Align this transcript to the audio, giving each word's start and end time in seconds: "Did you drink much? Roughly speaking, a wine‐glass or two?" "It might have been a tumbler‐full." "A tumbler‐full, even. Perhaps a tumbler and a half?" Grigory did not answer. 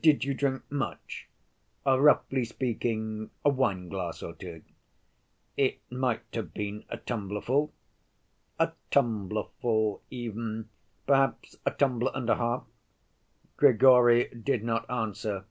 "Did 0.00 0.24
you 0.24 0.32
drink 0.32 0.62
much? 0.70 1.28
Roughly 1.84 2.46
speaking, 2.46 3.30
a 3.44 3.50
wine‐glass 3.50 4.22
or 4.26 4.32
two?" 4.34 4.62
"It 5.58 5.78
might 5.90 6.22
have 6.32 6.54
been 6.54 6.86
a 6.88 6.96
tumbler‐full." 6.96 7.68
"A 8.58 8.72
tumbler‐full, 8.90 10.00
even. 10.10 10.70
Perhaps 11.06 11.56
a 11.66 11.70
tumbler 11.70 12.12
and 12.14 12.30
a 12.30 12.36
half?" 12.36 12.64
Grigory 13.58 14.28
did 14.30 14.64
not 14.64 14.88
answer. 14.90 15.44